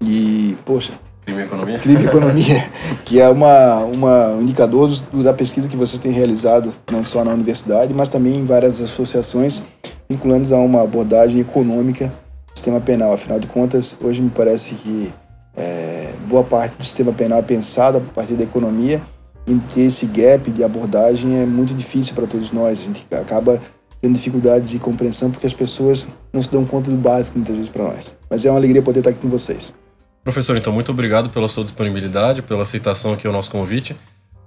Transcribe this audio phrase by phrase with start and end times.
[0.00, 0.94] e, poxa,
[1.26, 1.78] Crime e Economia.
[1.78, 2.64] Crime e Economia,
[3.04, 4.90] que é uma, uma um indicador
[5.22, 9.62] da pesquisa que vocês têm realizado, não só na universidade, mas também em várias associações,
[10.08, 13.12] vinculando a uma abordagem econômica do sistema penal.
[13.12, 15.12] Afinal de contas, hoje me parece que
[15.54, 19.02] é, boa parte do sistema penal é pensada a partir da economia
[19.48, 22.80] em ter esse gap de abordagem é muito difícil para todos nós.
[22.80, 23.60] A gente acaba
[24.00, 27.70] tendo dificuldades de compreensão porque as pessoas não se dão conta do básico muitas vezes
[27.70, 28.14] para nós.
[28.30, 29.72] Mas é uma alegria poder estar aqui com vocês.
[30.22, 33.96] Professor, então, muito obrigado pela sua disponibilidade, pela aceitação aqui ao nosso convite,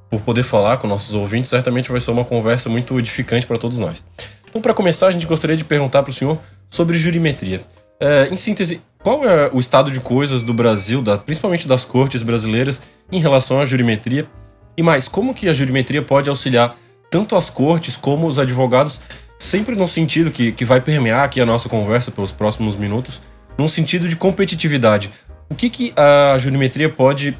[0.10, 1.50] por poder falar com nossos ouvintes.
[1.50, 4.06] Certamente vai ser uma conversa muito edificante para todos nós.
[4.48, 6.38] Então, para começar, a gente gostaria de perguntar para o senhor
[6.70, 7.62] sobre jurimetria.
[8.00, 12.22] É, em síntese, qual é o estado de coisas do Brasil, da, principalmente das cortes
[12.22, 14.28] brasileiras, em relação à jurimetria?
[14.76, 16.76] E mais, como que a jurimetria pode auxiliar
[17.10, 19.02] tanto as cortes como os advogados,
[19.38, 23.22] sempre no sentido que, que vai permear aqui a nossa conversa pelos próximos minutos,
[23.58, 25.12] num sentido de competitividade.
[25.50, 27.38] O que, que a jurimetria pode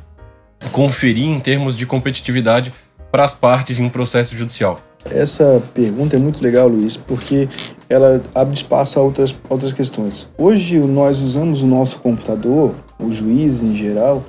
[0.72, 2.74] conferir em termos de competitividade
[3.12, 4.82] para as partes em um processo judicial?
[5.10, 7.50] Essa pergunta é muito legal, Luiz, porque
[7.90, 10.30] ela abre espaço a outras, outras questões.
[10.38, 14.24] Hoje nós usamos o nosso computador, o juiz em geral,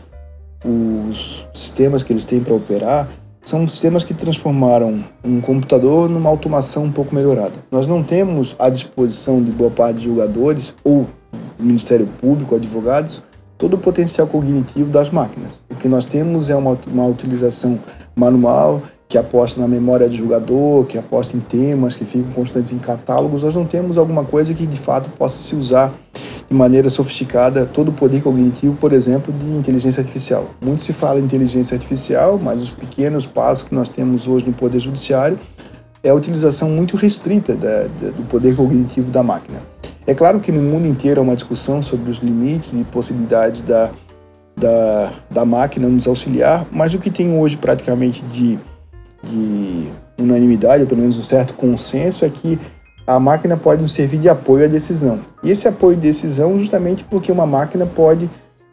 [0.64, 3.08] os sistemas que eles têm para operar
[3.44, 7.54] são sistemas que transformaram um computador numa automação um pouco melhorada.
[7.70, 11.06] Nós não temos à disposição de boa parte de jogadores ou
[11.58, 13.22] Ministério Público, advogados,
[13.58, 15.60] todo o potencial cognitivo das máquinas.
[15.70, 17.78] O que nós temos é uma, uma utilização
[18.14, 22.78] manual que aposta na memória do jogador, que aposta em temas, que ficam constantes em
[22.78, 23.42] catálogos.
[23.42, 25.92] Nós não temos alguma coisa que de fato possa se usar
[26.48, 30.46] de maneira sofisticada todo o poder cognitivo, por exemplo, de inteligência artificial.
[30.62, 34.54] Muito se fala em inteligência artificial, mas os pequenos passos que nós temos hoje no
[34.54, 35.38] poder judiciário
[36.02, 39.60] é a utilização muito restrita da, da, do poder cognitivo da máquina.
[40.06, 43.90] É claro que no mundo inteiro há uma discussão sobre os limites e possibilidades da,
[44.56, 48.58] da, da máquina nos auxiliar, mas o que tem hoje praticamente de,
[49.22, 49.88] de
[50.18, 52.58] unanimidade, ou pelo menos um certo consenso, é que
[53.06, 55.20] a máquina pode nos servir de apoio à decisão.
[55.42, 58.30] E esse apoio à decisão justamente porque uma máquina pode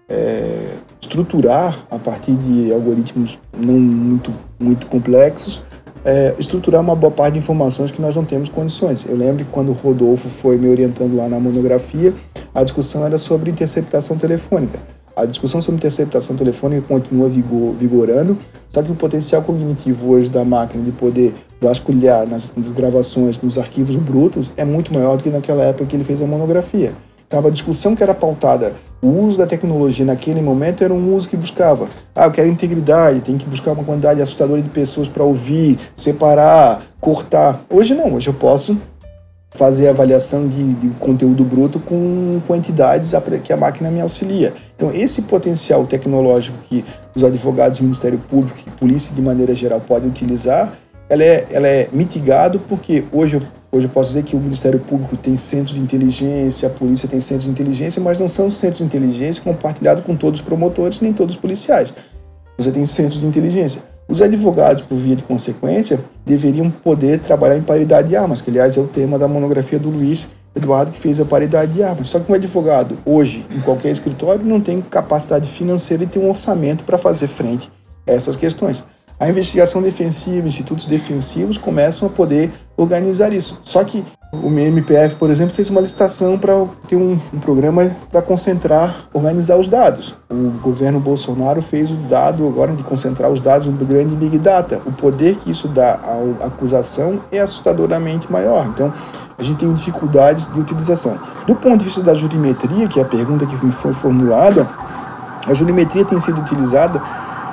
[0.07, 5.61] é, estruturar, a partir de algoritmos não muito, muito complexos,
[6.03, 9.05] é, estruturar uma boa parte de informações que nós não temos condições.
[9.07, 12.13] Eu lembro que quando o Rodolfo foi me orientando lá na monografia,
[12.53, 14.79] a discussão era sobre interceptação telefônica.
[15.19, 18.38] A discussão sobre interceptação telefônica continua vigor, vigorando,
[18.69, 23.58] só que o potencial cognitivo hoje da máquina de poder vasculhar nas, nas gravações, nos
[23.58, 26.94] arquivos brutos, é muito maior do que naquela época que ele fez a monografia.
[27.28, 31.28] Então, a discussão que era pautada, o uso da tecnologia naquele momento era um uso
[31.28, 35.25] que buscava, ah, eu quero integridade, tem que buscar uma quantidade assustadora de pessoas para
[35.25, 37.66] ouvir, separar, cortar.
[37.69, 38.78] Hoje não, hoje eu posso
[39.51, 43.11] fazer avaliação de, de, conteúdo bruto com, entidades
[43.43, 44.53] que a máquina me auxilia.
[44.75, 46.85] Então, esse potencial tecnológico que
[47.16, 50.73] os advogados, Ministério Público e polícia, de maneira geral, podem utilizar,
[51.09, 53.41] ela é, ela é mitigado porque hoje eu,
[53.72, 57.19] hoje eu posso dizer que o Ministério Público tem centros de inteligência, a polícia tem
[57.19, 61.11] centros de inteligência, mas não são centros de inteligência compartilhados com todos os promotores nem
[61.11, 61.93] todos os policiais.
[62.57, 63.81] Você tem centros de inteligência.
[64.09, 68.76] Os advogados, por via de consequência, deveriam poder trabalhar em paridade de armas, que aliás
[68.76, 72.08] é o tema da monografia do Luiz Eduardo, que fez a paridade de armas.
[72.08, 76.28] Só que um advogado, hoje, em qualquer escritório, não tem capacidade financeira e tem um
[76.28, 77.70] orçamento para fazer frente
[78.08, 78.84] a essas questões.
[79.20, 83.59] A investigação defensiva, institutos defensivos começam a poder organizar isso.
[83.64, 86.53] Só que O MPF, por exemplo, fez uma licitação para
[86.87, 90.14] ter um, um programa para concentrar, organizar os dados.
[90.29, 94.79] O governo Bolsonaro fez o dado agora de concentrar os dados no grande Big Data.
[94.85, 95.99] O poder que isso dá
[96.41, 98.67] à acusação é assustadoramente maior.
[98.67, 98.93] Então,
[99.35, 101.17] a gente tem dificuldades de utilização.
[101.47, 104.67] Do ponto de vista da jurimetria, que é a pergunta que me foi formulada,
[105.47, 107.02] a jurimetria tem sido utilizada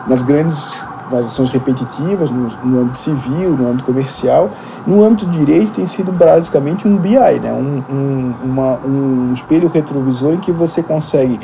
[0.07, 0.77] nas grandes
[1.11, 4.51] nas ações repetitivas, no, no, âmbito civil, no âmbito comercial.
[4.87, 7.53] No âmbito do direito tem sido basicamente um BI, né?
[7.53, 11.41] um, um, uma, um espelho retrovisor em que você consegue,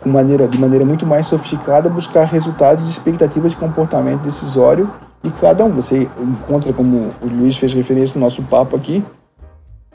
[0.00, 4.90] com maneira, de maneira muito mais sofisticada, buscar resultados e expectativas de comportamento decisório
[5.22, 5.70] de cada um.
[5.72, 9.04] Você encontra, como o Luiz fez referência no nosso papo aqui,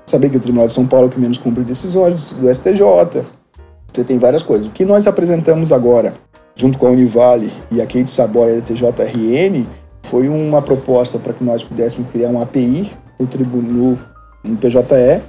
[0.06, 3.24] saber que o Tribunal de São Paulo é o que menos cumpre decisões, do STJ,
[3.92, 4.68] você tem várias coisas.
[4.68, 6.14] O que nós apresentamos agora
[6.62, 9.66] junto com a Univale e a Kate Saboia da TJRN,
[10.04, 13.98] foi uma proposta para que nós pudéssemos criar uma API no tribunal,
[14.44, 15.24] no PJE,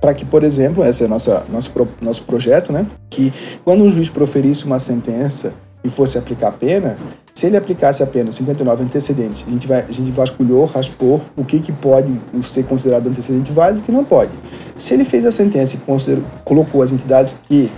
[0.00, 2.86] para que, por exemplo, esse é nossa, nosso, nosso projeto, né?
[3.10, 3.32] Que
[3.64, 5.52] quando um juiz proferisse uma sentença
[5.82, 6.98] e fosse aplicar a pena,
[7.34, 11.44] se ele aplicasse a pena 59 antecedentes, a gente, vai, a gente vasculhou, raspou o
[11.44, 12.12] que, que pode
[12.44, 14.30] ser considerado antecedente válido e o que não pode.
[14.78, 17.72] Se ele fez a sentença e colocou as entidades que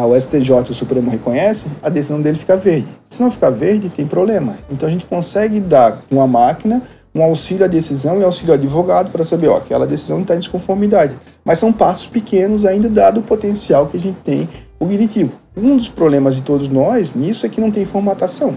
[0.00, 2.88] o STJ o Supremo reconhece, a decisão dele fica verde.
[3.08, 4.58] Se não ficar verde, tem problema.
[4.70, 6.82] Então a gente consegue dar com a máquina
[7.14, 10.40] um auxílio à decisão e auxílio ao advogado para saber, ó, aquela decisão está em
[10.40, 11.14] desconformidade.
[11.44, 14.48] Mas são passos pequenos ainda dado o potencial que a gente tem
[14.80, 15.38] cognitivo.
[15.56, 18.54] Um dos problemas de todos nós nisso é que não tem formatação.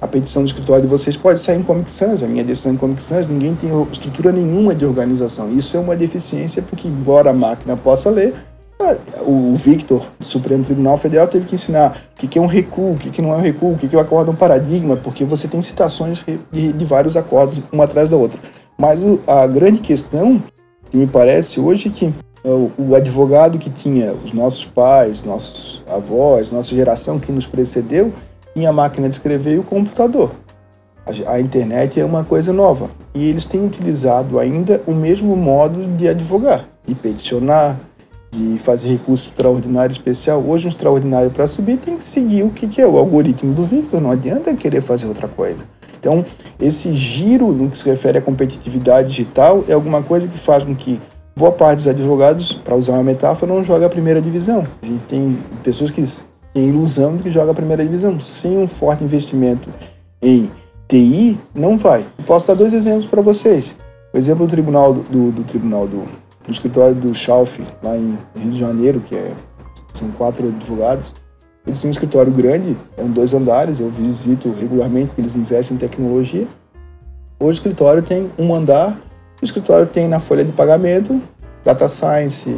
[0.00, 2.76] A petição do escritório de vocês pode sair em Comic Sans, a minha decisão em
[2.76, 5.52] Comic Sans, ninguém tem estrutura nenhuma de organização.
[5.56, 8.34] Isso é uma deficiência porque, embora a máquina possa ler,
[9.20, 12.96] o Victor, do Supremo Tribunal Federal, teve que ensinar o que é um recuo, o
[12.96, 16.24] que não é um recuo, o que é o acórdão paradigma, porque você tem citações
[16.50, 18.38] de, vários acordos, uma atrás da outra.
[18.78, 20.42] Mas a grande questão,
[20.90, 22.14] que me parece hoje, é que
[22.44, 28.12] é o advogado que tinha os nossos pais, nossos avós, nossa geração que nos precedeu,
[28.54, 30.32] tinha a máquina de escrever e o computador.
[31.26, 32.90] A internet é uma coisa nova.
[33.14, 37.78] E eles têm utilizado ainda o mesmo modo de advogar, de peticionar,
[38.32, 40.42] de fazer recurso extraordinário especial.
[40.42, 43.62] Hoje, um extraordinário para subir tem que seguir o que, que é o algoritmo do
[43.62, 45.60] Victor, não adianta querer fazer outra coisa.
[46.00, 46.24] Então,
[46.58, 50.74] esse giro no que se refere à competitividade digital é alguma coisa que faz com
[50.74, 51.00] que
[51.36, 54.66] boa parte dos advogados, para usar uma metáfora, não joga a primeira divisão.
[54.82, 56.02] A gente tem pessoas que
[56.54, 58.18] têm ilusão de que joga a primeira divisão.
[58.18, 59.68] Sem um forte investimento
[60.20, 60.50] em
[60.88, 62.06] TI, não vai.
[62.26, 63.76] posso dar dois exemplos para vocês.
[64.12, 66.04] O exemplo do tribunal do, do tribunal do,
[66.46, 69.32] no escritório do Schalf, lá em Rio de Janeiro, que é,
[69.92, 71.14] são quatro advogados.
[71.66, 75.78] Eles têm um escritório grande, são dois andares, eu visito regularmente porque eles investem em
[75.78, 76.46] tecnologia.
[77.38, 78.98] Hoje o escritório tem um andar,
[79.40, 81.22] o escritório tem na folha de pagamento
[81.64, 82.50] data science,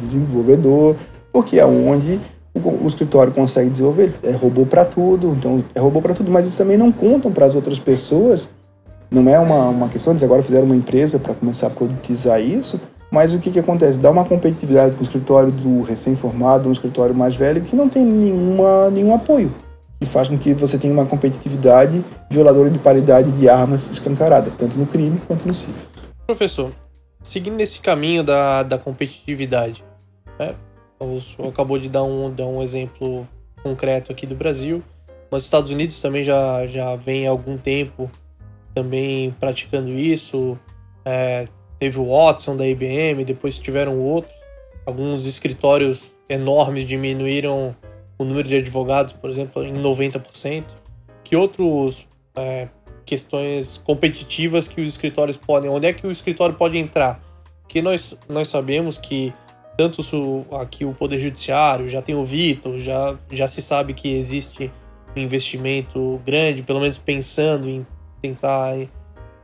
[0.00, 0.96] desenvolvedor,
[1.32, 2.20] porque é onde
[2.54, 6.56] o, escritório consegue desenvolver, é robô para tudo, então é robô para tudo, mas eles
[6.56, 8.48] também não contam para as outras pessoas
[9.10, 12.80] não é uma, uma questão, eles agora fizeram uma empresa para começar a produtizar isso,
[13.10, 13.98] mas o que, que acontece?
[13.98, 18.04] Dá uma competitividade com o escritório do recém-formado, um escritório mais velho, que não tem
[18.04, 19.52] nenhuma, nenhum apoio.
[20.00, 24.78] E faz com que você tenha uma competitividade violadora de paridade de armas escancarada, tanto
[24.78, 25.74] no crime quanto no civil.
[26.24, 26.72] Professor,
[27.22, 29.84] seguindo nesse caminho da, da competitividade,
[30.38, 30.54] né?
[31.00, 33.26] o senhor acabou de dar um, dar um exemplo
[33.62, 34.82] concreto aqui do Brasil,
[35.30, 38.10] mas os Estados Unidos também já, já vem há algum tempo
[38.80, 40.58] também praticando isso.
[41.04, 41.46] É,
[41.78, 44.34] teve o Watson da IBM, depois tiveram outros.
[44.86, 47.76] Alguns escritórios enormes diminuíram
[48.18, 50.64] o número de advogados, por exemplo, em 90%.
[51.22, 52.68] Que outros é,
[53.04, 55.70] questões competitivas que os escritórios podem.
[55.70, 57.20] Onde é que o escritório pode entrar?
[57.62, 59.32] Porque nós, nós sabemos que
[59.76, 60.02] tanto
[60.60, 64.70] aqui o Poder Judiciário, já tem o Vitor, já, já se sabe que existe
[65.16, 67.86] um investimento grande, pelo menos pensando em
[68.20, 68.74] tentar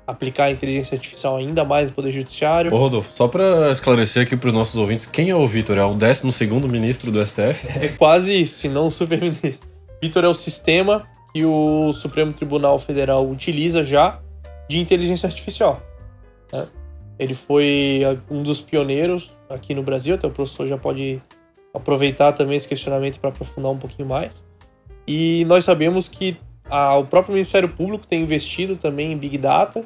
[0.07, 2.73] aplicar a inteligência artificial ainda mais no Poder Judiciário.
[2.73, 5.77] Ô, Rodolfo, só para esclarecer aqui para os nossos ouvintes, quem é o Vitor?
[5.77, 6.23] É o 12
[6.69, 7.67] ministro do STF?
[7.83, 9.69] É quase isso, se não o super-ministro.
[10.01, 14.21] Vitor é o sistema que o Supremo Tribunal Federal utiliza já
[14.69, 15.83] de inteligência artificial.
[16.53, 16.69] Né?
[17.19, 21.21] Ele foi um dos pioneiros aqui no Brasil, até o professor já pode
[21.75, 24.47] aproveitar também esse questionamento para aprofundar um pouquinho mais.
[25.07, 26.37] E nós sabemos que
[26.71, 29.85] a, o próprio Ministério Público tem investido também em Big Data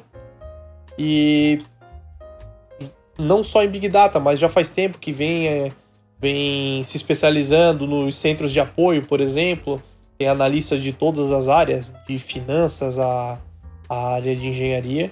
[0.97, 1.61] e
[3.17, 5.71] não só em Big Data, mas já faz tempo que vem, é,
[6.19, 9.81] vem se especializando nos centros de apoio, por exemplo,
[10.17, 13.39] tem analistas de todas as áreas, de finanças a
[13.89, 15.11] área de engenharia.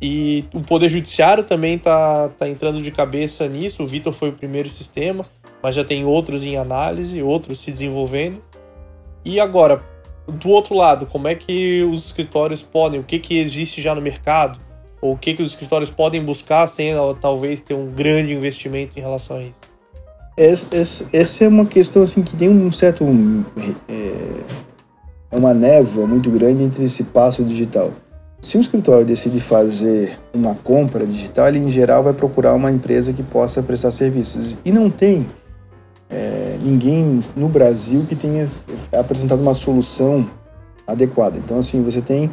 [0.00, 3.82] E o Poder Judiciário também está tá entrando de cabeça nisso.
[3.82, 5.24] O Vitor foi o primeiro sistema,
[5.62, 8.42] mas já tem outros em análise, outros se desenvolvendo.
[9.24, 9.82] E agora,
[10.26, 14.00] do outro lado, como é que os escritórios podem, o que, que existe já no
[14.00, 14.58] mercado,
[15.00, 19.02] ou o que, que os escritórios podem buscar sem talvez ter um grande investimento em
[19.02, 19.60] relação a isso?
[20.36, 23.04] Essa, é uma questão assim que tem um certo
[23.88, 24.44] é,
[25.30, 27.92] é uma névoa muito grande entre esse passo digital.
[28.40, 33.12] Se um escritório decide fazer uma compra digital, ele em geral vai procurar uma empresa
[33.12, 34.56] que possa prestar serviços.
[34.64, 35.26] E não tem
[36.08, 38.46] é, ninguém no Brasil que tenha
[38.92, 40.24] apresentado uma solução
[40.86, 41.38] adequada.
[41.38, 42.30] Então, assim, você tem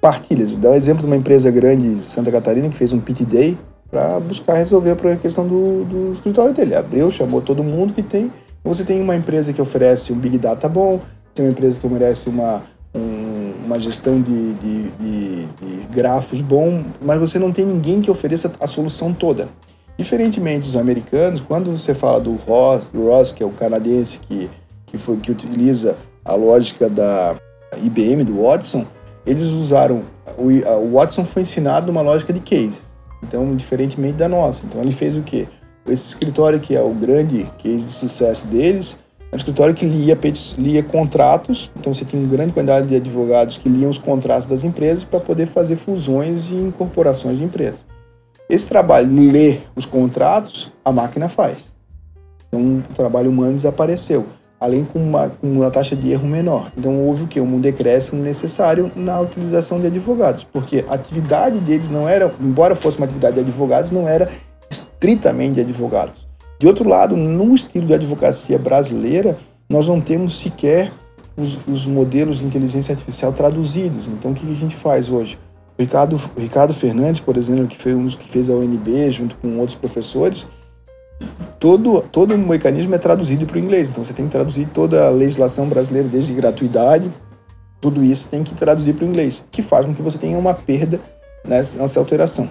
[0.00, 0.50] partilhas.
[0.50, 3.24] Vou dar um exemplo de uma empresa grande de Santa Catarina que fez um pit
[3.24, 3.58] day
[3.90, 6.74] para buscar resolver a questão do, do escritório dele.
[6.74, 8.30] Abriu, chamou todo mundo que tem.
[8.62, 11.00] Você tem uma empresa que oferece um Big Data bom,
[11.32, 16.82] tem uma empresa que oferece uma, um, uma gestão de, de, de, de grafos bom,
[17.00, 19.48] mas você não tem ninguém que ofereça a solução toda.
[19.98, 24.50] Diferentemente dos americanos, quando você fala do Ross, do Ross que é o canadense que,
[24.86, 27.34] que, foi, que utiliza a lógica da
[27.82, 28.84] IBM, do Watson,
[29.24, 30.02] eles usaram.
[30.36, 32.80] O, o Watson foi ensinado uma lógica de case,
[33.22, 34.62] então, diferentemente da nossa.
[34.66, 35.48] Então, ele fez o quê?
[35.86, 38.98] Esse escritório, que é o grande case de sucesso deles,
[39.30, 40.18] é um escritório que lia,
[40.58, 44.62] lia contratos, então você tem uma grande quantidade de advogados que liam os contratos das
[44.62, 47.84] empresas para poder fazer fusões e incorporações de empresas.
[48.48, 51.74] Esse trabalho de ler os contratos, a máquina faz.
[52.48, 54.24] Então, o trabalho humano desapareceu,
[54.60, 56.70] além com uma, com uma taxa de erro menor.
[56.78, 57.40] Então, houve o que?
[57.40, 62.98] Um decréscimo necessário na utilização de advogados, porque a atividade deles não era, embora fosse
[62.98, 64.30] uma atividade de advogados, não era
[64.70, 66.24] estritamente de advogados.
[66.58, 69.36] De outro lado, no estilo de advocacia brasileira,
[69.68, 70.92] nós não temos sequer
[71.36, 74.06] os, os modelos de inteligência artificial traduzidos.
[74.06, 75.36] Então, o que a gente faz hoje?
[75.78, 79.58] Ricardo, Ricardo Fernandes, por exemplo, que foi um dos que fez a UNB junto com
[79.58, 80.48] outros professores,
[81.58, 83.90] todo, todo o mecanismo é traduzido para o inglês.
[83.90, 87.10] Então você tem que traduzir toda a legislação brasileira, desde gratuidade,
[87.80, 90.54] tudo isso tem que traduzir para o inglês, que faz com que você tenha uma
[90.54, 90.98] perda
[91.46, 92.48] nessa, nessa alteração.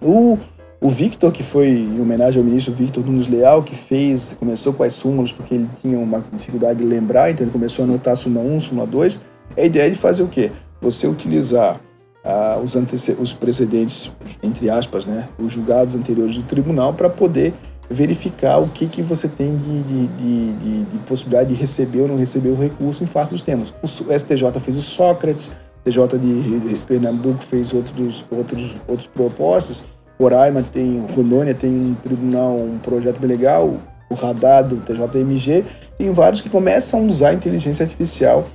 [0.00, 0.38] O,
[0.80, 4.82] o Victor, que foi em homenagem ao ministro Victor Nunes Leal, que fez, começou com
[4.82, 8.44] as súmulas porque ele tinha uma dificuldade de lembrar, então ele começou a anotar súmula
[8.46, 9.20] 1, súmula 2.
[9.56, 10.50] A ideia é de fazer o quê?
[10.80, 11.80] Você utilizar
[12.28, 12.76] ah, os,
[13.18, 14.10] os precedentes,
[14.42, 17.54] entre aspas, né, os julgados anteriores do tribunal para poder
[17.88, 22.18] verificar o que, que você tem de, de, de, de, possibilidade de receber ou não
[22.18, 23.72] receber o recurso em face dos temas.
[23.82, 29.86] O STJ fez o Sócrates, o TJ de Pernambuco fez outros, outros, outros propostas,
[30.20, 33.74] Roraima tem, Rondônia tem um tribunal, um projeto bem legal,
[34.10, 35.64] o Radar do TJMG,
[35.96, 38.46] tem vários que começam a usar a inteligência artificial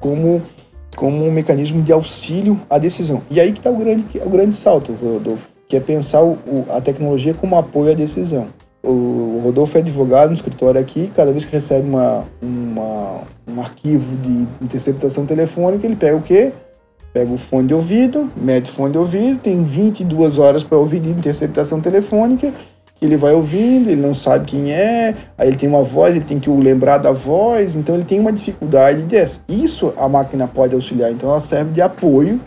[0.00, 0.42] como
[0.96, 3.22] como um mecanismo de auxílio à decisão.
[3.30, 6.80] E aí que está o grande, o grande salto, Rodolfo, que é pensar o, a
[6.80, 8.48] tecnologia como apoio à decisão.
[8.82, 14.16] O Rodolfo é advogado no escritório aqui, cada vez que recebe uma, uma, um arquivo
[14.16, 16.52] de interceptação telefônica, ele pega o quê?
[17.12, 21.00] Pega o fone de ouvido, mete o fone de ouvido, tem 22 horas para ouvir
[21.00, 22.54] de interceptação telefônica
[23.00, 26.38] ele vai ouvindo, ele não sabe quem é, aí ele tem uma voz, ele tem
[26.38, 29.40] que lembrar da voz, então ele tem uma dificuldade dessa.
[29.48, 32.40] Isso a máquina pode auxiliar, então ela serve de apoio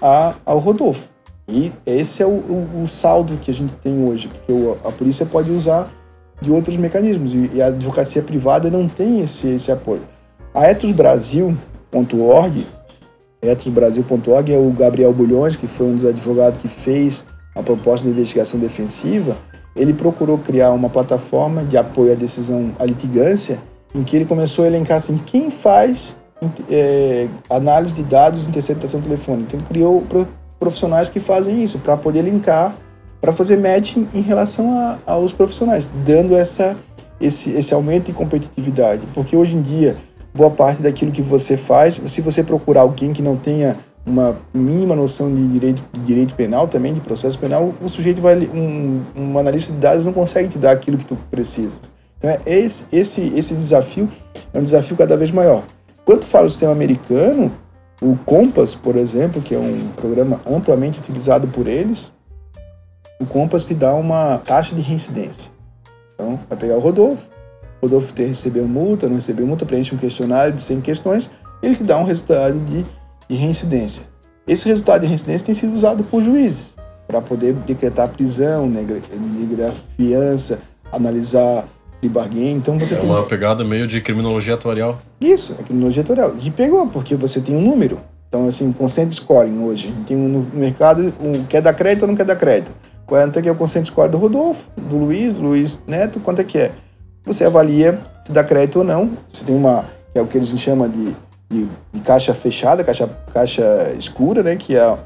[0.00, 1.08] a, ao Rodolfo.
[1.48, 4.92] E esse é o, o, o saldo que a gente tem hoje, porque o, a
[4.92, 5.90] polícia pode usar
[6.40, 10.02] de outros mecanismos e, e a advocacia privada não tem esse, esse apoio.
[10.54, 12.66] A etosbrasil.org,
[13.42, 17.24] etosbrasil.org é o Gabriel Bulhões, que foi um dos advogados que fez
[17.54, 19.36] a proposta de investigação defensiva,
[19.74, 23.58] ele procurou criar uma plataforma de apoio à decisão à litigância,
[23.94, 26.16] em que ele começou a elencar assim, quem faz
[26.70, 29.48] é, análise de dados de interceptação telefônica.
[29.48, 30.04] Então, ele criou
[30.58, 32.74] profissionais que fazem isso, para poder linkar,
[33.20, 36.76] para fazer matching em relação a, aos profissionais, dando essa,
[37.20, 39.02] esse, esse aumento de competitividade.
[39.14, 39.96] Porque hoje em dia,
[40.34, 43.76] boa parte daquilo que você faz, se você procurar alguém que não tenha
[44.08, 48.36] uma mínima noção de direito, de direito penal também, de processo penal, o sujeito vai
[48.36, 51.78] um, um analista de dados não consegue te dar aquilo que tu precisa.
[52.18, 54.08] Então, é esse, esse, esse desafio
[54.52, 55.62] é um desafio cada vez maior.
[56.04, 57.52] Quando fala do sistema americano,
[58.00, 62.12] o Compass, por exemplo, que é um programa amplamente utilizado por eles,
[63.20, 65.50] o Compass te dá uma taxa de reincidência.
[66.14, 67.28] Então, vai pegar o Rodolfo,
[67.80, 71.30] o Rodolfo ter, recebeu multa, não recebeu multa, preenche um questionário de 100 questões,
[71.62, 72.84] ele te dá um resultado de
[73.28, 74.02] de reincidência.
[74.46, 76.74] Esse resultado de reincidência tem sido usado por juízes
[77.06, 80.60] para poder decretar prisão, negrar fiança,
[80.92, 81.66] analisar
[82.02, 82.52] de bargain.
[82.52, 84.98] Então você é tem uma pegada meio de criminologia atuarial.
[85.20, 86.34] Isso, é criminologia atuarial.
[86.40, 87.98] E pegou porque você tem um número.
[88.28, 89.92] Então, assim, o consent scoring hoje.
[90.06, 92.70] Tem no mercado o quer dar crédito ou não quer dar crédito.
[93.06, 96.40] Quanto é que é o consent score do Rodolfo, do Luiz, do Luiz Neto, quanto
[96.40, 96.72] é que é?
[97.24, 99.12] Você avalia se dá crédito ou não.
[99.32, 101.16] Você tem uma, que é o que eles chamam de,
[101.50, 104.56] de, de caixa fechada, caixa, caixa escura, né?
[104.56, 104.96] Que é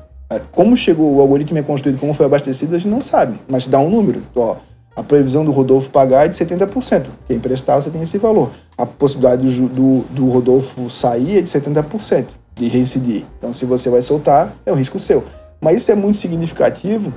[0.50, 3.78] como chegou o algoritmo é construído, como foi abastecido, a gente não sabe, mas dá
[3.78, 4.22] um número.
[4.34, 4.56] Ó,
[4.94, 7.06] a previsão do Rodolfo pagar é de 70%.
[7.26, 8.50] Quem emprestar, você tem esse valor.
[8.76, 13.25] A possibilidade do, do, do Rodolfo sair é de 70% de reincidir.
[13.38, 15.25] Então, se você vai soltar, é um risco seu.
[15.61, 17.12] Mas isso é muito significativo,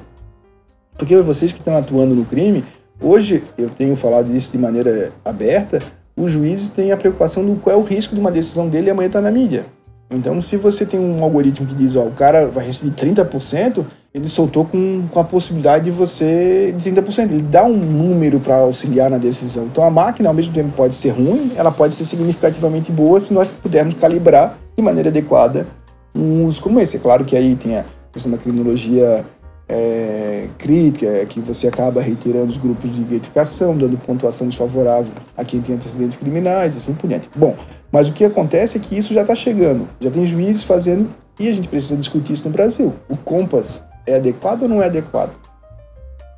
[0.98, 2.64] porque vocês que estão atuando no crime,
[3.02, 5.82] hoje eu tenho falado isso de maneira aberta,
[6.18, 8.92] os juízes têm a preocupação do qual é o risco de uma decisão dele e
[8.92, 9.66] amanhã está na mídia.
[10.10, 14.30] Então, se você tem um algoritmo que diz, ó, o cara vai receber 30%, ele
[14.30, 17.32] soltou com, com a possibilidade de você de 30%.
[17.32, 19.66] Ele dá um número para auxiliar na decisão.
[19.66, 23.34] Então, a máquina, ao mesmo tempo, pode ser ruim, ela pode ser significativamente boa se
[23.34, 25.68] nós pudermos calibrar de maneira adequada
[26.16, 26.96] um uso como esse.
[26.96, 29.26] É claro que aí tem a questão da criminologia
[29.68, 35.44] é, crítica, é que você acaba reiterando os grupos de identificação, dando pontuação desfavorável a
[35.44, 37.30] quem tem antecedentes criminais, assim por diante.
[37.36, 37.56] Bom,
[37.92, 41.50] mas o que acontece é que isso já está chegando, já tem juízes fazendo, e
[41.50, 42.94] a gente precisa discutir isso no Brasil.
[43.10, 45.32] O Compass é adequado ou não é adequado?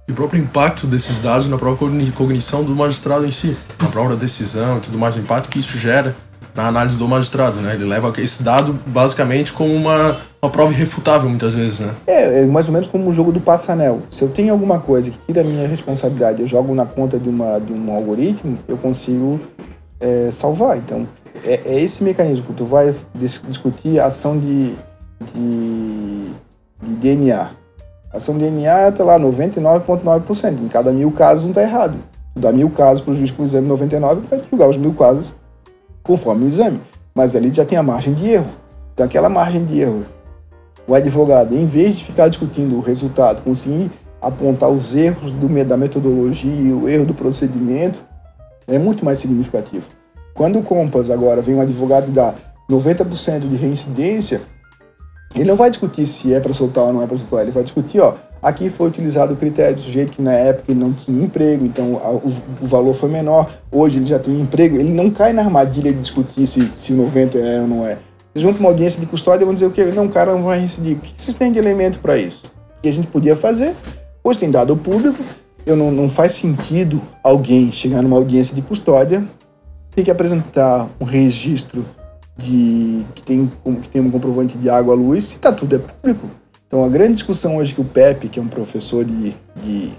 [0.08, 4.16] E o próprio impacto desses dados na própria cognição do magistrado em si, na própria
[4.16, 6.16] decisão e tudo mais, o impacto que isso gera
[6.58, 7.76] na análise do magistrado, né?
[7.76, 11.94] Ele leva esse dado basicamente como uma, uma prova irrefutável muitas vezes, né?
[12.08, 14.02] É, é mais ou menos como o jogo do passanel.
[14.10, 17.30] Se eu tenho alguma coisa que tira a minha responsabilidade, eu jogo na conta de,
[17.30, 19.40] uma, de um algoritmo, eu consigo
[20.00, 20.78] é, salvar.
[20.78, 21.06] Então,
[21.46, 24.74] é, é, esse mecanismo tu vai discutir a ação de,
[25.36, 26.32] de,
[26.82, 27.52] de DNA.
[28.12, 30.60] A ação de DNA está lá 99,9%.
[30.60, 31.98] Em cada mil casos não está errado.
[32.34, 34.94] Tu dá mil casos para o juiz com o exame 99, vai julgar os mil
[34.94, 35.32] casos
[36.08, 36.80] conforme o exame.
[37.14, 38.50] Mas ali já tem a margem de erro.
[38.94, 40.06] Então, aquela margem de erro,
[40.88, 45.78] o advogado, em vez de ficar discutindo o resultado, conseguir apontar os erros do, da
[45.78, 48.04] metodologia, o erro do procedimento,
[48.68, 49.86] é muito mais significativo.
[50.34, 52.34] Quando o Compass agora vem um advogado e dá
[52.70, 54.42] 90% de reincidência,
[55.36, 57.64] ele não vai discutir se é para soltar ou não é para soltar, ele vai
[57.64, 61.24] discutir, ó, Aqui foi utilizado o critério do sujeito que na época ele não tinha
[61.24, 63.50] emprego, então o, o, valor foi menor.
[63.72, 67.38] Hoje ele já tem emprego, ele não cai na armadilha de discutir se, se 90
[67.38, 67.98] é ou não é.
[68.34, 69.84] Vocês juntam uma audiência de custódia e vão dizer o quê?
[69.86, 70.98] Não, o cara não vai recidir.
[70.98, 72.46] O que vocês têm de elemento para isso?
[72.78, 73.76] O que a gente podia fazer?
[74.24, 75.24] Hoje tem dado público,
[75.66, 79.28] eu não, não faz sentido alguém chegar numa audiência de custódia
[79.98, 81.84] ter que apresentar um registro
[82.38, 85.80] de que tem, que tem um comprovante de água à luz se tá tudo é
[85.80, 86.30] público.
[86.68, 89.92] Então, a grande discussão hoje que o Pepe, que é um professor de, de,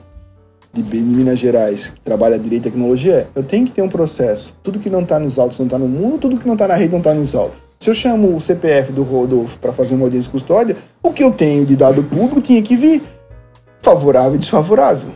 [0.74, 4.54] de, Minas Gerais, que trabalha direito e tecnologia, é: eu tenho que ter um processo.
[4.62, 6.74] Tudo que não está nos autos não está no mundo, tudo que não está na
[6.74, 7.59] rede não está nos autos.
[7.81, 11.33] Se eu chamo o CPF do Rodolfo para fazer uma audiência custódia, o que eu
[11.33, 13.02] tenho de dado público tinha que vir
[13.81, 15.11] favorável e desfavorável.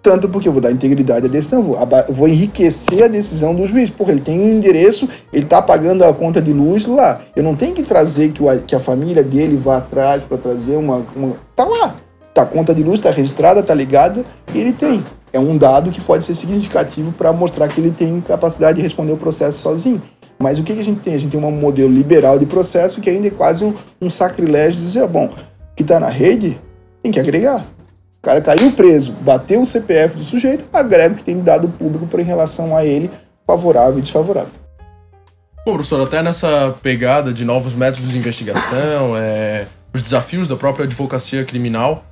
[0.00, 1.76] Tanto porque eu vou dar integridade à decisão, vou,
[2.08, 3.90] vou enriquecer a decisão do juiz.
[3.90, 7.20] Porque ele tem um endereço, ele está pagando a conta de luz lá.
[7.34, 10.76] Eu não tenho que trazer que, o, que a família dele vá atrás para trazer
[10.76, 11.34] uma, uma.
[11.56, 11.96] Tá lá.
[12.32, 15.02] Tá, a conta de luz está registrada, está ligada, e ele tem.
[15.32, 19.12] É um dado que pode ser significativo para mostrar que ele tem capacidade de responder
[19.12, 20.00] o processo sozinho.
[20.38, 21.14] Mas o que, que a gente tem?
[21.14, 24.80] A gente tem um modelo liberal de processo que ainda é quase um, um sacrilégio
[24.80, 26.58] dizer, bom, o que está na rede
[27.02, 27.66] tem que agregar.
[28.28, 32.20] Cara caiu preso, bateu o CPF do sujeito, agrega o que tem dado público para
[32.20, 33.10] em relação a ele,
[33.46, 34.52] favorável e desfavorável.
[35.64, 39.64] Bom, professor, até nessa pegada de novos métodos de investigação, é,
[39.94, 42.04] os desafios da própria advocacia criminal,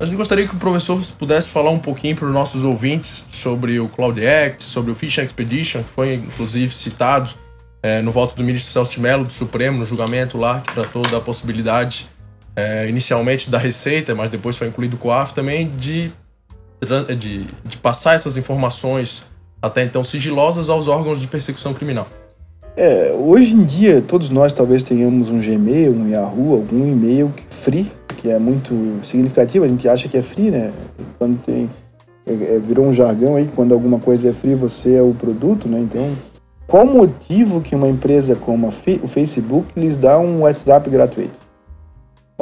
[0.00, 3.78] a gente gostaria que o professor pudesse falar um pouquinho para os nossos ouvintes sobre
[3.78, 7.30] o Cloud Act, sobre o Fishing Expedition, que foi inclusive citado
[7.80, 11.02] é, no voto do ministro Celso de Mello do Supremo, no julgamento lá, que tratou
[11.02, 12.08] da possibilidade
[12.56, 16.12] é, inicialmente da Receita, mas depois foi incluído o COAF também, de,
[17.18, 19.24] de, de passar essas informações
[19.60, 22.08] até então sigilosas aos órgãos de persecução criminal.
[22.76, 27.92] É, hoje em dia, todos nós talvez tenhamos um Gmail, um Yahoo, algum e-mail free,
[28.16, 30.72] que é muito significativo, a gente acha que é free, né?
[31.18, 31.70] Quando tem.
[32.24, 35.68] É, é, virou um jargão aí, quando alguma coisa é free, você é o produto,
[35.68, 35.80] né?
[35.80, 36.16] Então,
[36.66, 41.41] qual o motivo que uma empresa como o Facebook lhes dá um WhatsApp gratuito?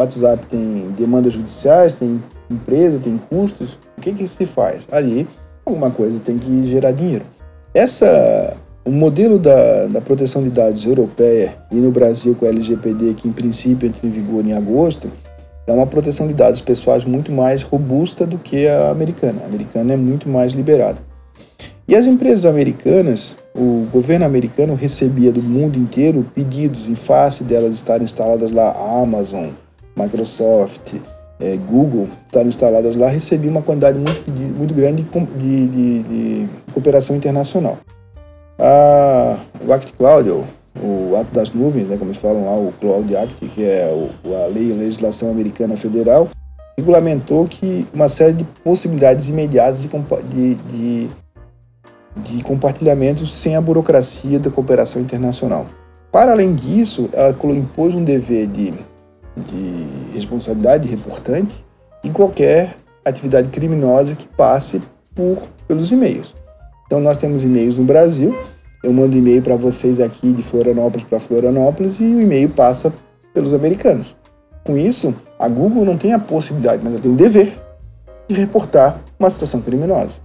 [0.00, 3.78] WhatsApp tem demandas judiciais, tem empresa, tem custos.
[3.96, 4.86] O que, que se faz?
[4.90, 5.28] Ali,
[5.64, 7.24] alguma coisa tem que gerar dinheiro.
[7.72, 13.14] Essa, o modelo da, da proteção de dados europeia e no Brasil com a LGPD,
[13.14, 15.10] que em princípio entra em vigor em agosto,
[15.66, 19.42] é uma proteção de dados pessoais muito mais robusta do que a americana.
[19.42, 20.98] A americana é muito mais liberada.
[21.86, 27.74] E as empresas americanas, o governo americano recebia do mundo inteiro pedidos em face delas
[27.74, 29.48] estarem instaladas lá, Amazon,
[29.96, 30.94] Microsoft,
[31.40, 35.02] é, Google, estarem instaladas lá, recebia uma quantidade muito, muito grande
[35.36, 37.78] de, de, de cooperação internacional.
[38.58, 43.16] A, o Act Cloud, o, ato das nuvens, né, como eles falam lá, o Cloud
[43.16, 46.28] Act, que é o, a lei, a legislação americana federal,
[46.76, 51.10] regulamentou que uma série de possibilidades imediatas de, de, de,
[52.16, 55.66] de compartilhamento sem a burocracia da cooperação internacional.
[56.12, 58.74] Para além disso, ela impôs um dever de,
[59.36, 61.64] de responsabilidade de reportante
[62.02, 64.82] em qualquer atividade criminosa que passe
[65.14, 66.34] por pelos e-mails.
[66.86, 68.36] Então nós temos e-mails no Brasil,
[68.82, 72.92] eu mando e-mail para vocês aqui de Florianópolis para Florianópolis e o e-mail passa
[73.32, 74.16] pelos americanos.
[74.64, 77.58] Com isso, a Google não tem a possibilidade, mas ela tem o dever
[78.28, 80.18] de reportar uma situação criminosa.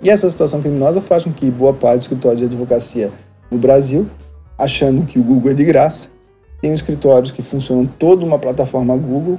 [0.00, 3.10] E essa situação criminosa faz com que boa parte do escritório de advocacia
[3.50, 4.06] no Brasil,
[4.56, 6.08] achando que o Google é de graça,
[6.60, 9.38] tem escritórios que funcionam toda uma plataforma Google,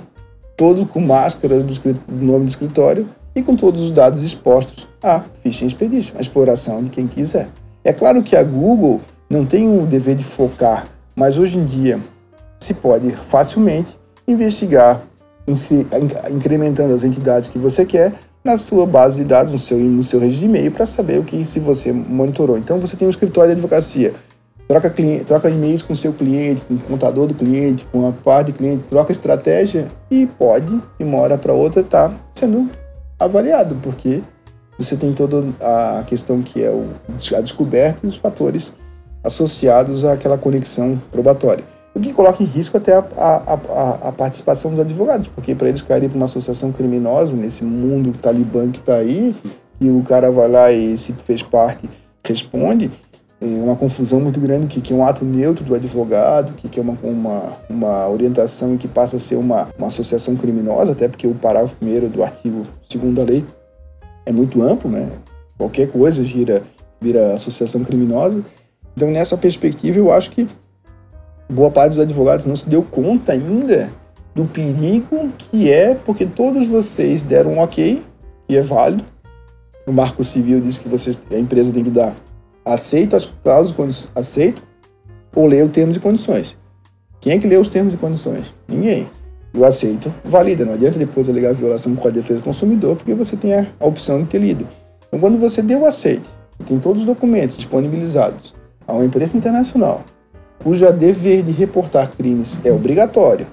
[0.56, 5.24] todo com máscara do, do nome do escritório e com todos os dados expostos à
[5.42, 7.50] phishing expedition, a exploração de quem quiser.
[7.84, 12.00] É claro que a Google não tem o dever de focar, mas hoje em dia
[12.60, 15.02] se pode facilmente investigar,
[16.30, 20.20] incrementando as entidades que você quer na sua base de dados, no seu, no seu
[20.20, 22.58] registro de e-mail, para saber o que se você monitorou.
[22.58, 24.14] Então você tem um escritório de advocacia,
[24.70, 28.52] troca, cliente, troca e-mails com seu cliente, com o contador do cliente, com a parte
[28.52, 32.70] do cliente, troca estratégia e pode, de uma hora para outra, estar tá sendo
[33.20, 34.22] avaliado, porque
[34.78, 36.86] você tem toda a questão que é o,
[37.36, 38.72] a descoberta e os fatores
[39.24, 41.64] associados àquela conexão probatória.
[41.96, 45.68] O que coloca em risco até a, a, a, a participação dos advogados, porque para
[45.68, 49.36] eles caírem para uma associação criminosa, nesse mundo talibã que está aí,
[49.82, 51.90] e o cara vai lá e se fez parte,
[52.24, 52.92] responde,
[53.42, 56.84] uma confusão muito grande, que, que é um ato neutro do advogado, que, que é
[56.84, 61.34] uma, uma, uma orientação que passa a ser uma, uma associação criminosa, até porque o
[61.34, 63.46] parágrafo primeiro do artigo 2 da lei
[64.26, 65.10] é muito amplo, né?
[65.58, 66.64] Qualquer coisa gira,
[67.00, 68.44] vira associação criminosa.
[68.96, 70.48] Então, nessa perspectiva, eu acho que
[71.50, 73.90] boa parte dos advogados não se deu conta ainda
[74.36, 78.04] do perigo que é, porque todos vocês deram um ok,
[78.48, 79.04] e é válido.
[79.88, 82.16] O Marco Civil diz que vocês, a empresa tem que dar
[82.74, 84.64] aceito as cláusulas, aceito,
[85.36, 86.58] ou ler os termos e condições.
[87.22, 88.54] Quem é que lê os termos e condições?
[88.68, 89.10] Ninguém.
[89.54, 93.36] O aceito valida, não adianta depois alegar violação com a defesa do consumidor, porque você
[93.36, 94.68] tem a, opção de ter lido.
[95.08, 96.30] Então, quando você deu o aceito,
[96.66, 98.54] tem todos os documentos disponibilizados
[98.88, 100.04] a uma empresa internacional,
[100.64, 103.48] cujo dever de reportar crimes é obrigatório.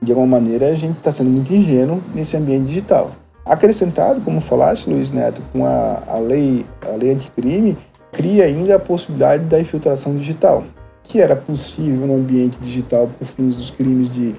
[0.00, 3.12] De alguma maneira, a gente está sendo muito ingênuo nesse ambiente digital.
[3.44, 7.76] Acrescentado, como falaste, Luiz Neto, com a, a, lei, a lei anticrime,
[8.12, 10.64] cria ainda a possibilidade da infiltração digital,
[11.02, 14.34] que era possível no ambiente digital por fins dos crimes de,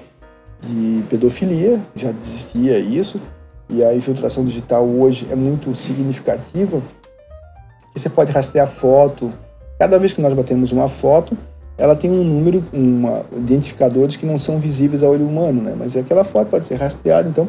[0.60, 3.20] de pedofilia, já existia isso,
[3.68, 6.80] e a infiltração digital hoje é muito significativa.
[7.94, 9.32] Você pode rastrear foto.
[9.78, 11.36] Cada vez que nós batemos uma foto,
[11.76, 15.74] ela tem um número, uma, identificadores que não são visíveis ao olho humano, né?
[15.76, 17.48] mas aquela foto pode ser rastreada, então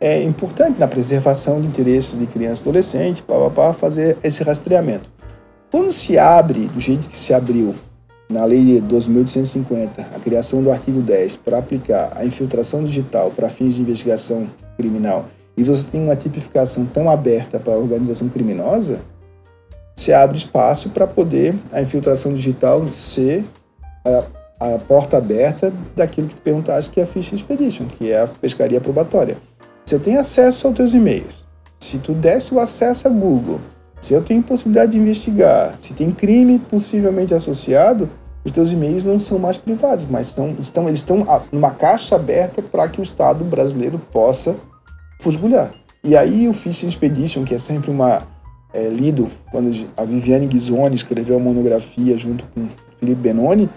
[0.00, 5.13] é importante na preservação de interesses de criança e adolescente, para fazer esse rastreamento.
[5.74, 7.74] Quando se abre, do jeito que se abriu
[8.30, 13.48] na Lei de 12.850, a criação do artigo 10 para aplicar a infiltração digital para
[13.48, 15.24] fins de investigação criminal,
[15.56, 19.00] e você tem uma tipificação tão aberta para a organização criminosa,
[19.96, 23.44] se abre espaço para poder a infiltração digital ser
[24.04, 28.28] a, a, porta aberta daquilo que perguntaste que é a Fish Expedition, que é a
[28.28, 29.38] pescaria probatória.
[29.84, 31.34] Se eu tenho acesso aos teus e-mails,
[31.80, 33.60] se tu desse o acesso a Google,
[34.04, 38.10] se eu tenho possibilidade de investigar, se tem crime possivelmente associado,
[38.44, 42.60] os teus e-mails não são mais privados, mas são, estão, eles estão numa caixa aberta
[42.60, 44.56] para que o Estado brasileiro possa
[45.22, 45.72] fusgulhar.
[46.04, 48.24] E aí o Fish Expedition, que é sempre uma
[48.74, 52.66] é, lido quando a Viviane Ghisoni escreveu a monografia junto com
[53.00, 53.70] Felipe Benoni,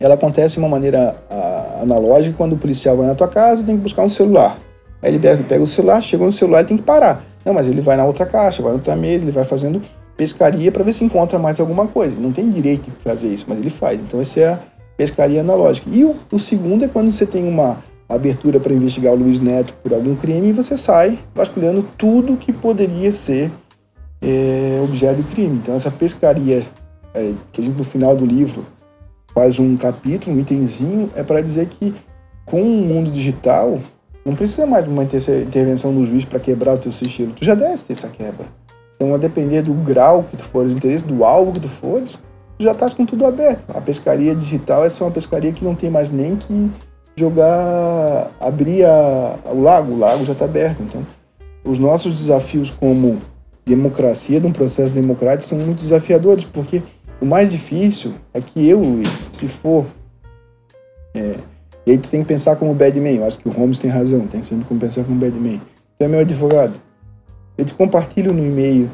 [0.00, 3.64] ela acontece de uma maneira a, analógica quando o policial vai na tua casa e
[3.66, 4.58] tem que buscar um celular.
[5.02, 7.27] Aí ele pega, pega o celular, chegou no celular e tem que parar.
[7.48, 9.80] Não, mas ele vai na outra caixa, vai na outra mesa, ele vai fazendo
[10.18, 12.20] pescaria para ver se encontra mais alguma coisa.
[12.20, 13.98] Não tem direito de fazer isso, mas ele faz.
[13.98, 14.60] Então, essa é a
[14.98, 15.88] pescaria analógica.
[15.90, 19.72] E o, o segundo é quando você tem uma abertura para investigar o Luiz Neto
[19.82, 23.50] por algum crime e você sai vasculhando tudo que poderia ser
[24.20, 25.56] é, objeto de crime.
[25.56, 26.66] Então, essa pescaria,
[27.14, 28.66] é, que a gente no final do livro
[29.34, 31.94] faz um capítulo, um itemzinho, é para dizer que
[32.44, 33.78] com o mundo digital,
[34.24, 37.32] não precisa mais de uma intervenção do juiz para quebrar o teu sigilo.
[37.32, 38.46] Tu já desse essa quebra.
[38.96, 42.18] Então, a depender do grau que tu fores, do interesse do alvo que tu fores,
[42.58, 43.64] tu já estás com tudo aberto.
[43.68, 46.70] A pescaria digital é só uma pescaria que não tem mais nem que
[47.16, 50.82] jogar, abrir a, o lago, o lago já está aberto.
[50.82, 51.06] Então,
[51.64, 53.18] os nossos desafios como
[53.64, 56.82] democracia, de um processo democrático, são muito desafiadores, porque
[57.20, 59.84] o mais difícil é que eu, Luiz, se for.
[61.14, 61.36] É,
[61.88, 63.16] e aí tu tem que pensar como badman.
[63.16, 65.58] Eu acho que o Holmes tem razão, tem sempre como pensar como badman.
[65.98, 66.74] Tu é meu advogado.
[67.56, 68.90] Eu te compartilho no e-mail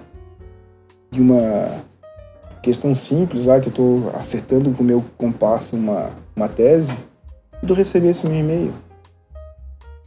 [1.11, 1.83] de uma
[2.63, 6.97] questão simples lá que eu estou acertando com o meu comparsa uma, uma tese
[7.61, 8.73] e tu recebesse meu e-mail.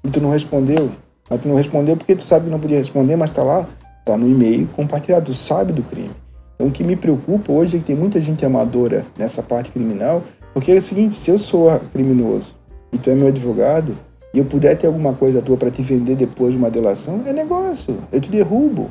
[0.05, 0.89] E tu não respondeu.
[1.29, 3.67] Mas tu não respondeu porque tu sabe que não podia responder, mas está lá,
[3.99, 6.11] está no e-mail compartilhado, tu sabe do crime.
[6.55, 10.23] Então o que me preocupa hoje é que tem muita gente amadora nessa parte criminal,
[10.53, 12.55] porque é o seguinte, se eu sou criminoso
[12.91, 13.97] e tu é meu advogado,
[14.33, 17.33] e eu puder ter alguma coisa tua para te vender depois de uma delação, é
[17.33, 18.89] negócio, eu te derrubo.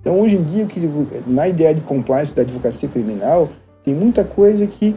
[0.00, 0.68] Então, hoje em dia,
[1.26, 3.48] na ideia de compliance da advocacia criminal,
[3.82, 4.94] tem muita coisa que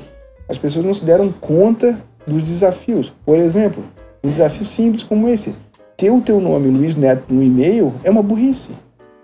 [0.50, 3.14] as pessoas não se deram conta dos desafios.
[3.26, 3.84] Por exemplo,
[4.24, 5.56] um desafio simples como esse.
[5.96, 8.72] Ter o teu nome, Luiz Neto, no e-mail é uma burrice.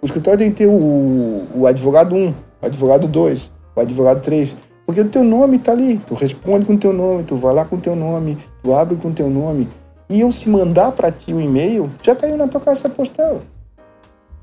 [0.01, 4.55] O escritório tem que ter o, o advogado 1, o advogado 2, o advogado 3.
[4.85, 5.97] Porque o teu nome está ali.
[5.99, 8.95] Tu responde com o teu nome, tu vai lá com o teu nome, tu abre
[8.95, 9.69] com o teu nome.
[10.09, 13.41] E eu se mandar para ti o e-mail, já caiu na tua caixa postal.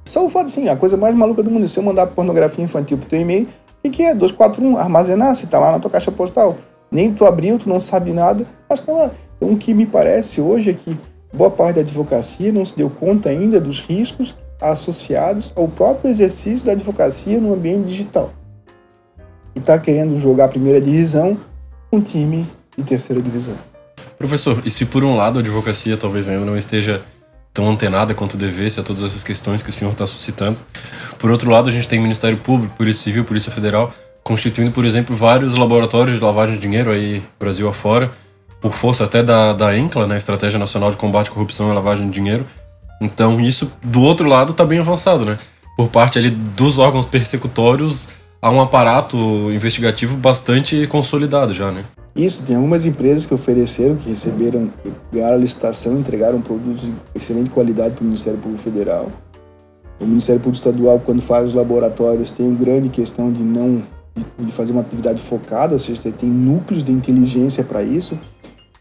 [0.05, 2.99] Só o fato assim, a coisa mais maluca do mundo, se eu mandar pornografia infantil
[2.99, 3.47] pro teu e-mail,
[3.85, 4.15] o que, é?
[4.15, 6.57] 241, armazenar, se tá lá na tua caixa postal.
[6.91, 9.11] Nem tu abriu, tu não sabe nada, mas tá lá.
[9.37, 10.99] Então o que me parece hoje é que
[11.33, 16.67] boa parte da advocacia não se deu conta ainda dos riscos associados ao próprio exercício
[16.67, 18.31] da advocacia no ambiente digital.
[19.61, 21.37] E está querendo jogar a primeira divisão
[21.93, 23.55] um time de terceira divisão.
[24.17, 27.03] Professor, e se por um lado a advocacia talvez ainda não esteja
[27.53, 30.61] tão antenada quanto devesse a todas essas questões que o senhor está suscitando.
[31.19, 33.93] Por outro lado, a gente tem Ministério Público, Polícia Civil, Polícia Federal,
[34.25, 38.11] constituindo, por exemplo, vários laboratórios de lavagem de dinheiro aí Brasil afora,
[38.63, 42.09] por força até da, da ENCLA, né, Estratégia Nacional de Combate à Corrupção e Lavagem
[42.09, 42.47] de Dinheiro.
[42.99, 45.39] Então, isso, do outro lado, está bem avançado, né?
[45.77, 48.09] Por parte ali dos órgãos persecutórios,
[48.41, 49.17] há um aparato
[49.53, 51.85] investigativo bastante consolidado já, né?
[52.15, 54.71] Isso, tem algumas empresas que ofereceram, que receberam,
[55.13, 59.11] ganharam a licitação, entregaram produtos de excelente qualidade para o Ministério Público Federal.
[60.01, 63.83] O Ministério Público Estadual, quando faz os laboratórios, tem uma grande questão de não
[64.39, 68.19] de, fazer uma atividade focada, ou seja, tem núcleos de inteligência para isso.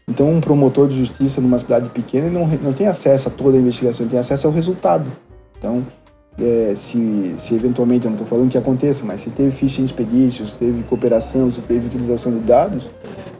[0.08, 3.60] Então, um promotor de justiça numa cidade pequena não, não tem acesso a toda a
[3.60, 5.06] investigação, ele tem acesso ao resultado.
[5.56, 5.86] Então,
[6.38, 10.46] é, se, se eventualmente, eu não estou falando que aconteça, mas se teve phishing expedition,
[10.46, 12.88] se teve cooperação, se teve utilização de dados,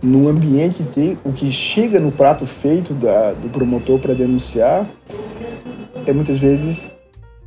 [0.02, 4.88] no ambiente que tem, o que chega no prato feito da, do promotor para denunciar,
[6.06, 6.90] é muitas vezes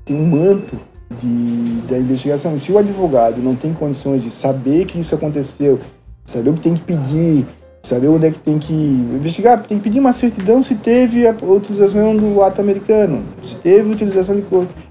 [0.06, 0.80] tem um manto
[1.22, 2.58] de, da investigação.
[2.58, 5.80] Se o advogado não tem condições de saber que isso aconteceu,
[6.24, 7.46] saber o que tem que pedir,
[7.84, 11.36] saber onde é que tem que investigar, tem que pedir uma certidão se teve a
[11.44, 14.44] utilização do ato americano, se teve utilização de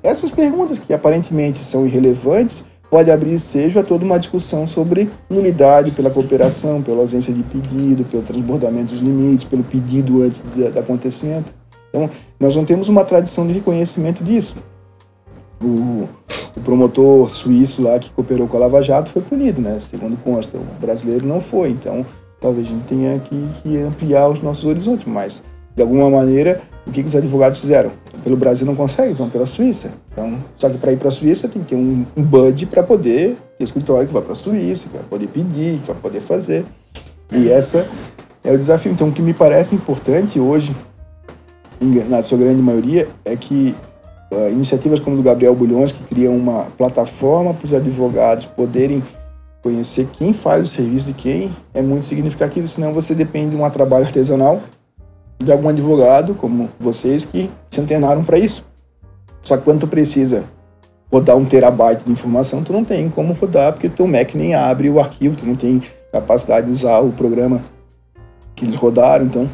[0.03, 5.93] essas perguntas que aparentemente são irrelevantes pode abrir seja a toda uma discussão sobre nulidade
[5.93, 11.55] pela cooperação, pela ausência de pedido, pelo transbordamento dos limites, pelo pedido antes do acontecimento.
[11.89, 14.57] Então, nós não temos uma tradição de reconhecimento disso.
[15.63, 16.07] O,
[16.55, 19.81] o, promotor suíço lá que cooperou com a Lava Jato foi punido, né?
[19.81, 21.71] Segundo consta, o brasileiro não foi.
[21.71, 22.05] Então,
[22.43, 25.43] talvez a gente tenha que, que ampliar os nossos horizontes, mas
[25.75, 27.93] de alguma maneira, o que, que os advogados fizeram?
[28.23, 29.95] Pelo Brasil não consegue, vão pela Suíça.
[30.13, 33.39] Então, só que para ir para a Suíça tem que ter um, um para poder
[33.57, 36.67] ter escritório que vai para a Suíça, que vai poder pedir, que vai poder fazer.
[37.33, 37.87] E essa
[38.45, 38.93] é o desafio.
[38.93, 40.77] Então, o que me parece importante hoje,
[41.81, 43.75] na sua grande maioria, é que
[44.31, 49.03] uh, iniciativas como do Gabriel Bulhões, que criam uma plataforma para os advogados poderem
[49.63, 53.71] conhecer quem faz o serviço de quem, é muito significativo, senão você depende de um
[53.71, 54.61] trabalho artesanal
[55.43, 58.65] de algum advogado como vocês que se antenaram para isso.
[59.43, 60.45] Só que quando tu precisa
[61.11, 64.55] rodar um terabyte de informação, tu não tem como rodar porque o teu Mac nem
[64.55, 67.61] abre o arquivo, tu não tem capacidade de usar o programa
[68.55, 69.49] que eles rodaram, então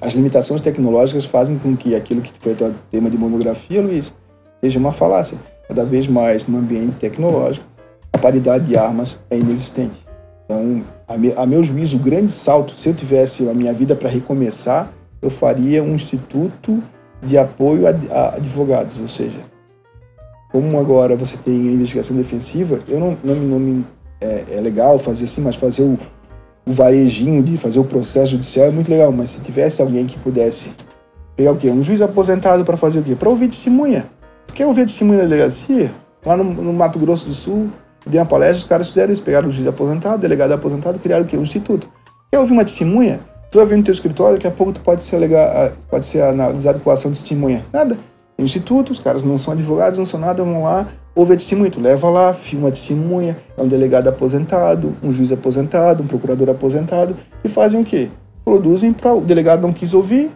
[0.00, 4.12] as limitações tecnológicas fazem com que aquilo que foi o tema de monografia, Luiz,
[4.60, 5.38] seja uma falácia.
[5.68, 7.64] Cada vez mais no ambiente tecnológico,
[8.12, 10.06] a paridade de armas é inexistente.
[10.44, 13.94] Então, a, me, a meu juízo, o grande salto, se eu tivesse a minha vida
[13.94, 16.82] para recomeçar, eu faria um instituto
[17.22, 19.38] de apoio a, a, advogados, ou seja,
[20.50, 23.86] como agora você tem a investigação defensiva, eu não, não, não me
[24.20, 25.98] é, é, legal fazer assim, mas fazer o,
[26.66, 30.18] o varejinho de fazer o processo judicial é muito legal, mas se tivesse alguém que
[30.18, 30.72] pudesse
[31.36, 31.70] pegar o quê?
[31.70, 33.14] Um juiz aposentado para fazer o quê?
[33.14, 34.06] Para ouvir testemunha.
[34.46, 35.92] Tu quer ouvir testemunha da delegacia?
[36.24, 37.70] Lá no, no Mato Grosso do Sul,
[38.10, 41.24] dei uma palestra, os caras fizeram isso, pegaram o juiz aposentado, o delegado aposentado, criaram
[41.24, 41.36] o quê?
[41.36, 41.88] O instituto.
[42.30, 43.20] Quer ouvir uma testemunha?
[43.50, 46.22] Tu vai vir no teu escritório, daqui a pouco tu pode ser, alega, pode ser
[46.22, 47.64] analisado com a ação de testemunha.
[47.72, 47.94] Nada.
[48.36, 51.36] Tem um instituto, os caras não são advogados, não são nada, vão lá, ouve a
[51.36, 56.06] testemunha, tu leva lá, filma a testemunha, é um delegado aposentado, um juiz aposentado, um
[56.06, 58.08] procurador aposentado, e fazem o quê?
[58.44, 60.30] Produzem para o delegado não quis ouvir,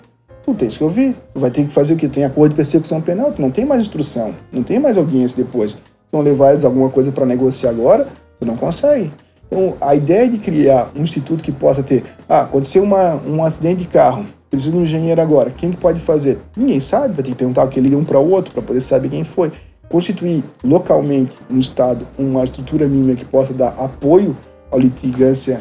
[0.44, 1.16] tu tens que ouvir.
[1.34, 2.08] Tu vai ter que fazer o quê?
[2.08, 5.42] Tu tem acordo de persecução penal, tu não tem mais instrução, não tem mais audiência
[5.42, 5.76] depois.
[6.12, 8.06] Não levar eles alguma coisa para negociar agora,
[8.38, 9.12] tu não consegue.
[9.46, 13.82] Então, a ideia de criar um instituto que possa ter, ah, aconteceu uma, um acidente
[13.82, 16.38] de carro, precisa de um engenheiro agora, quem que pode fazer?
[16.56, 18.80] Ninguém sabe, vai ter que perguntar o que liga um para o outro para poder
[18.80, 19.52] saber quem foi.
[19.88, 24.36] Constituir localmente no Estado uma estrutura mínima que possa dar apoio
[24.72, 25.60] à litigância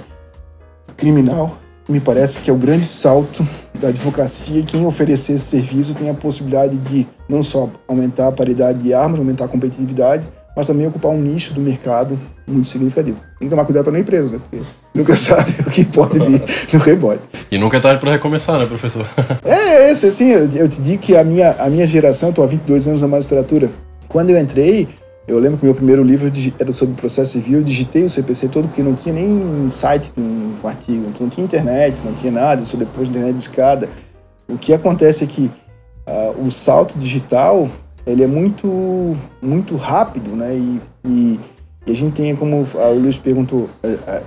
[0.98, 3.48] criminal, me parece que é o grande salto
[3.80, 8.80] da advocacia quem oferecer esse serviço tem a possibilidade de não só aumentar a paridade
[8.80, 12.18] de armas, aumentar a competitividade, mas também ocupar um nicho do mercado
[12.48, 13.18] muito significativo.
[13.40, 14.40] Tem que tomar cuidado para não ir preso, né?
[14.40, 17.22] Porque nunca sabe o que pode vir no rebote.
[17.52, 19.06] E nunca é tarde para recomeçar, né, professor?
[19.44, 22.32] é, é isso, assim, eu, eu, te digo que a minha, a minha geração, eu
[22.32, 23.70] estou há 22 anos na magistratura,
[24.08, 24.88] quando eu entrei,
[25.28, 28.68] eu lembro que meu primeiro livro era sobre processo civil, eu digitei o CPC todo
[28.68, 32.78] porque não tinha nem site com, com artigo, não tinha internet, não tinha nada, isso
[32.78, 33.90] depois da internet de escada.
[34.48, 35.50] O que acontece é que
[36.08, 37.70] uh, o salto digital
[38.06, 40.56] ele é muito muito rápido, né?
[40.56, 41.40] E, e,
[41.88, 43.68] e a gente tem, como o Luiz perguntou,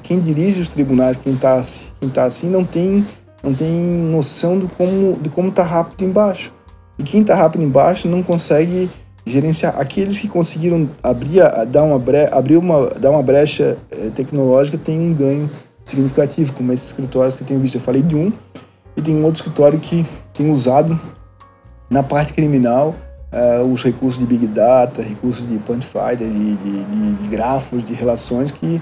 [0.02, 1.62] quem dirige os tribunais, quem está
[2.00, 3.04] quem tá assim, não tem
[3.40, 6.52] não tem noção do como de como está rápido embaixo.
[6.98, 8.90] E quem está rápido embaixo não consegue
[9.28, 14.78] gerenciar aqueles que conseguiram abrir, dar uma bre, abrir uma, dar uma brecha eh, tecnológica
[14.78, 15.50] tem um ganho
[15.84, 17.76] significativo, como esses escritórios que eu tenho visto.
[17.76, 18.32] Eu falei de um
[18.96, 20.98] e tem um outro escritório que tem usado
[21.88, 22.94] na parte criminal
[23.32, 27.94] uh, os recursos de Big Data, recursos de Quantifier, de, de, de, de grafos, de
[27.94, 28.80] relações que,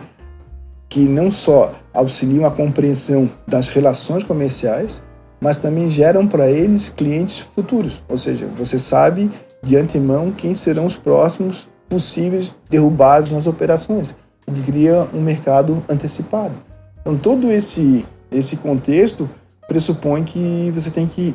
[0.89, 5.03] que não só auxiliam a compreensão das relações comerciais,
[5.41, 8.03] mas também geram para eles clientes futuros.
[8.09, 9.31] Ou seja, você sabe
[9.63, 14.15] de antemão quem serão os próximos possíveis derrubados nas operações,
[14.47, 16.55] o que cria um mercado antecipado.
[17.01, 19.29] Então, todo esse, esse contexto
[19.69, 21.35] pressupõe que você tem que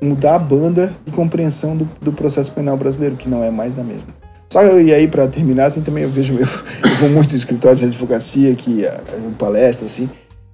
[0.00, 3.84] mudar a banda de compreensão do, do processo penal brasileiro, que não é mais a
[3.84, 4.22] mesma.
[4.52, 6.40] Só e aí, para terminar, assim, também eu vejo, eu,
[6.84, 10.10] eu vou muito em escritórios de advocacia, que, em palestra, assim,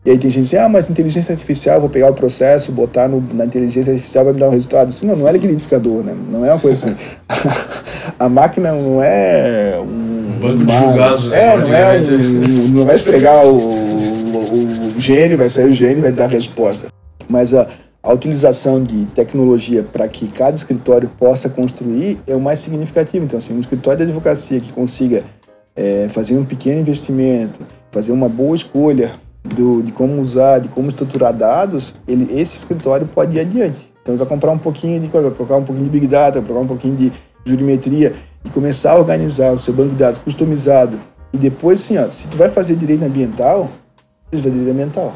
[0.09, 3.23] e aí tem gente assim, ah, mas inteligência artificial, vou pegar o processo, botar no,
[3.35, 4.89] na inteligência artificial, vai me dar um resultado.
[4.89, 6.17] Assim, não, não é liquidificador, né?
[6.31, 6.97] Não é uma coisa assim.
[8.19, 9.83] a máquina não é um...
[9.85, 11.29] um banco de julgados.
[11.29, 11.45] Né?
[11.45, 15.99] É, não é um, Não vai esfregar o, o, o gênio, vai sair o gênio
[15.99, 16.87] e vai dar a resposta.
[17.29, 17.67] Mas a,
[18.03, 23.27] a utilização de tecnologia para que cada escritório possa construir é o mais significativo.
[23.27, 25.23] Então, assim, um escritório de advocacia que consiga
[25.77, 27.61] é, fazer um pequeno investimento,
[27.93, 29.13] fazer uma boa escolha
[29.55, 33.93] do, de como usar, de como estruturar dados, ele, esse escritório pode ir adiante.
[34.03, 36.57] Então ele vai comprar um pouquinho de coisa, vai um pouquinho de Big Data, vai
[36.57, 37.13] um pouquinho de
[37.45, 40.99] jurimetria e começar a organizar o seu banco de dados customizado.
[41.33, 43.69] E depois, assim, ó, se tu vai fazer direito ambiental,
[44.31, 45.13] você vai direito ambiental.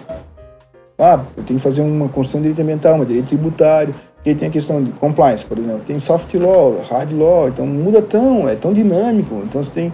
[0.99, 4.49] Ah, eu tenho que fazer uma construção de direito ambiental, uma direito tributário, porque tem
[4.49, 5.81] a questão de compliance, por exemplo.
[5.87, 9.43] Tem soft law, hard law, então muda tão, é tão dinâmico.
[9.45, 9.93] Então você tem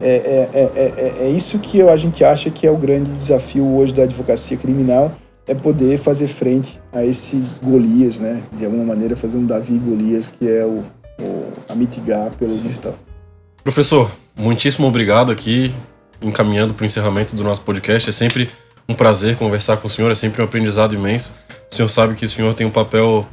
[0.00, 3.92] é, é, é, é, isso que a gente acha que é o grande desafio hoje
[3.92, 5.12] da advocacia criminal,
[5.46, 8.42] é poder fazer frente a esse Golias, né?
[8.52, 10.84] De alguma maneira fazer um Davi Golias, que é o,
[11.18, 12.94] o a mitigar pelo digital.
[13.64, 15.74] Professor, muitíssimo obrigado aqui,
[16.22, 18.08] encaminhando para o encerramento do nosso podcast.
[18.08, 18.48] É sempre
[18.88, 21.32] um prazer conversar com o senhor, é sempre um aprendizado imenso.
[21.70, 23.26] O senhor sabe que o senhor tem um papel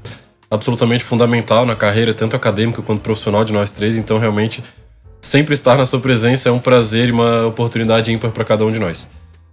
[0.50, 4.64] absolutamente fundamental na carreira, tanto acadêmica quanto profissional de nós três, então realmente
[5.26, 8.72] sempre estar na sua presença é um prazer e uma oportunidade ímpar para cada um
[8.72, 9.08] de nós.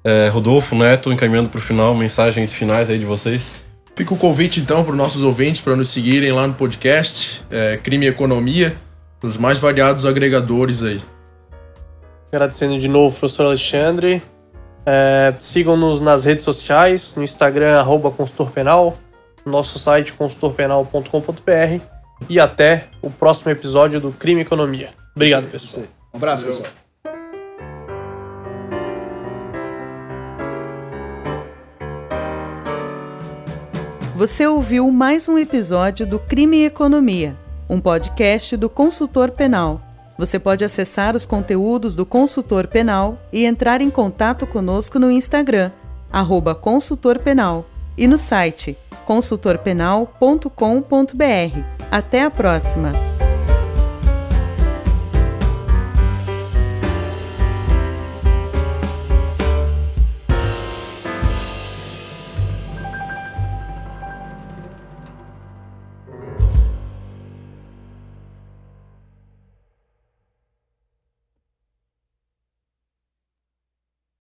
[0.04, 3.64] É, Rodolfo, Neto, encaminhando para o final, mensagens finais aí de vocês.
[3.96, 7.78] Fica o convite então para os nossos ouvintes para nos seguirem lá no podcast é,
[7.82, 8.76] Crime e Economia,
[9.22, 11.00] nos mais variados agregadores aí.
[12.30, 14.22] Agradecendo de novo, professor Alexandre.
[14.84, 18.98] É, Sigam-nos nas redes sociais, no Instagram, arroba consultor penal,
[19.44, 21.84] no nosso site consultorpenal.com.br
[22.28, 25.01] e até o próximo episódio do Crime e Economia.
[25.14, 25.84] Obrigado, pessoal.
[26.12, 26.70] Um abraço, pessoal.
[34.14, 37.36] Você ouviu mais um episódio do Crime e Economia,
[37.68, 39.80] um podcast do Consultor Penal.
[40.16, 45.72] Você pode acessar os conteúdos do Consultor Penal e entrar em contato conosco no Instagram,
[46.10, 51.58] arroba Consultor Penal, e no site consultorpenal.com.br.
[51.90, 53.21] Até a próxima!